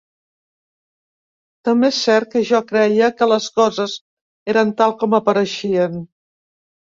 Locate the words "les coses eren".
3.33-4.71